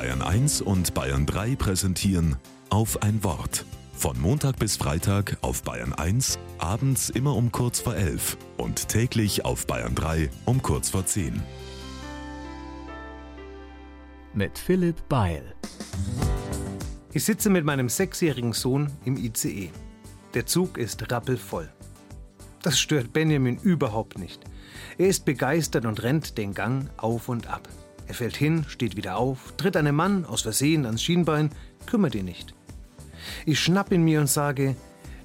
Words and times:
Bayern 0.00 0.22
1 0.22 0.62
und 0.62 0.94
Bayern 0.94 1.26
3 1.26 1.56
präsentieren 1.56 2.36
auf 2.70 3.02
ein 3.02 3.22
Wort. 3.22 3.66
Von 3.92 4.18
Montag 4.18 4.58
bis 4.58 4.78
Freitag 4.78 5.36
auf 5.42 5.62
Bayern 5.62 5.92
1, 5.92 6.38
abends 6.56 7.10
immer 7.10 7.36
um 7.36 7.52
kurz 7.52 7.80
vor 7.80 7.94
11 7.94 8.38
und 8.56 8.88
täglich 8.88 9.44
auf 9.44 9.66
Bayern 9.66 9.94
3 9.94 10.30
um 10.46 10.62
kurz 10.62 10.88
vor 10.88 11.04
10. 11.04 11.42
Mit 14.32 14.58
Philipp 14.58 15.06
Beil. 15.10 15.54
Ich 17.12 17.24
sitze 17.24 17.50
mit 17.50 17.66
meinem 17.66 17.90
sechsjährigen 17.90 18.54
Sohn 18.54 18.90
im 19.04 19.18
ICE. 19.18 19.70
Der 20.32 20.46
Zug 20.46 20.78
ist 20.78 21.12
rappelvoll. 21.12 21.70
Das 22.62 22.80
stört 22.80 23.12
Benjamin 23.12 23.58
überhaupt 23.58 24.18
nicht. 24.18 24.42
Er 24.96 25.08
ist 25.08 25.26
begeistert 25.26 25.84
und 25.84 26.02
rennt 26.02 26.38
den 26.38 26.54
Gang 26.54 26.88
auf 26.96 27.28
und 27.28 27.48
ab. 27.48 27.68
Er 28.10 28.14
fällt 28.14 28.36
hin, 28.36 28.64
steht 28.66 28.96
wieder 28.96 29.18
auf, 29.18 29.54
tritt 29.56 29.76
einem 29.76 29.94
Mann 29.94 30.24
aus 30.24 30.42
Versehen 30.42 30.84
ans 30.84 31.00
Schienbein, 31.00 31.50
kümmert 31.86 32.16
ihn 32.16 32.24
nicht. 32.24 32.56
Ich 33.46 33.60
schnapp 33.60 33.92
ihn 33.92 34.02
mir 34.02 34.18
und 34.18 34.26
sage, 34.26 34.74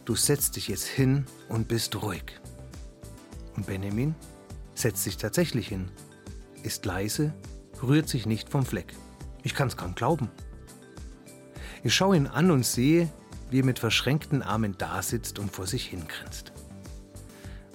du 0.06 0.14
setzt 0.14 0.56
dich 0.56 0.68
jetzt 0.68 0.86
hin 0.86 1.26
und 1.50 1.68
bist 1.68 2.00
ruhig. 2.04 2.40
Und 3.56 3.66
Benjamin 3.66 4.14
setzt 4.76 5.04
sich 5.04 5.18
tatsächlich 5.18 5.68
hin, 5.68 5.90
ist 6.62 6.86
leise, 6.86 7.34
rührt 7.82 8.08
sich 8.08 8.28
nicht 8.28 8.50
vom 8.50 8.64
Fleck. 8.64 8.94
Ich 9.42 9.56
kann's 9.56 9.78
kaum 9.78 9.96
glauben. 9.96 10.30
Ich 11.84 11.96
schaue 11.96 12.18
ihn 12.18 12.28
an 12.28 12.52
und 12.52 12.68
sehe, 12.68 13.10
wie 13.50 13.62
er 13.62 13.66
mit 13.66 13.80
verschränkten 13.80 14.44
Armen 14.44 14.78
dasitzt 14.78 15.40
und 15.40 15.52
vor 15.52 15.66
sich 15.66 15.88
hingrinst. 15.88 16.54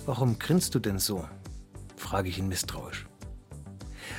Warum 0.06 0.38
grinst 0.38 0.76
du 0.76 0.78
denn 0.78 1.00
so? 1.00 1.28
frage 1.96 2.28
ich 2.28 2.38
ihn 2.38 2.46
misstrauisch 2.46 3.10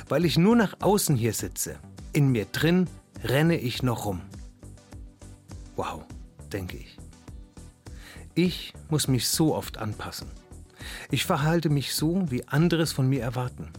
weil 0.08 0.24
ich 0.24 0.38
nur 0.38 0.56
nach 0.56 0.76
außen 0.80 1.16
hier 1.16 1.32
sitze. 1.32 1.78
In 2.12 2.28
mir 2.28 2.44
drin 2.46 2.88
renne 3.24 3.58
ich 3.58 3.82
noch 3.82 4.04
rum. 4.04 4.20
Wow, 5.76 6.04
denke 6.52 6.76
ich. 6.76 6.98
Ich 8.34 8.72
muss 8.88 9.08
mich 9.08 9.28
so 9.28 9.54
oft 9.54 9.78
anpassen. 9.78 10.28
Ich 11.10 11.24
verhalte 11.24 11.68
mich 11.68 11.94
so, 11.94 12.30
wie 12.30 12.48
anderes 12.48 12.92
von 12.92 13.08
mir 13.08 13.22
erwarten. 13.22 13.70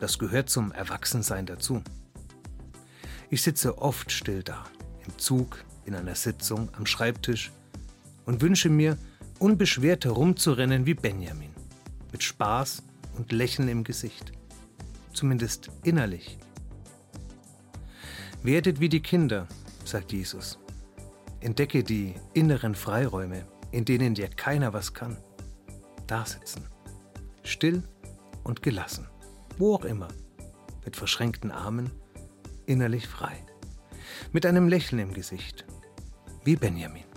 Das 0.00 0.18
gehört 0.18 0.50
zum 0.50 0.72
Erwachsensein 0.72 1.46
dazu. 1.46 1.82
Ich 3.30 3.42
sitze 3.42 3.78
oft 3.78 4.10
still 4.10 4.42
da, 4.42 4.64
im 5.06 5.18
Zug, 5.18 5.64
in 5.84 5.94
einer 5.94 6.14
Sitzung, 6.14 6.70
am 6.76 6.86
Schreibtisch 6.86 7.52
und 8.24 8.40
wünsche 8.40 8.70
mir, 8.70 8.96
unbeschwert 9.38 10.04
herumzurennen 10.04 10.86
wie 10.86 10.94
Benjamin, 10.94 11.50
mit 12.10 12.22
Spaß 12.22 12.82
und 13.16 13.32
Lächeln 13.32 13.68
im 13.68 13.84
Gesicht 13.84 14.32
zumindest 15.18 15.70
innerlich. 15.82 16.38
Werdet 18.44 18.78
wie 18.78 18.88
die 18.88 19.02
Kinder, 19.02 19.48
sagt 19.84 20.12
Jesus. 20.12 20.58
Entdecke 21.40 21.82
die 21.82 22.14
inneren 22.34 22.76
Freiräume, 22.76 23.44
in 23.72 23.84
denen 23.84 24.14
dir 24.14 24.28
keiner 24.28 24.72
was 24.72 24.94
kann. 24.94 25.16
Da 26.06 26.24
sitzen. 26.24 26.62
Still 27.42 27.82
und 28.44 28.62
gelassen. 28.62 29.08
Wo 29.58 29.74
auch 29.74 29.84
immer. 29.84 30.08
Mit 30.84 30.94
verschränkten 30.94 31.50
Armen, 31.50 31.90
innerlich 32.66 33.08
frei. 33.08 33.44
Mit 34.32 34.46
einem 34.46 34.68
Lächeln 34.68 35.00
im 35.00 35.12
Gesicht. 35.12 35.66
Wie 36.44 36.54
Benjamin. 36.54 37.07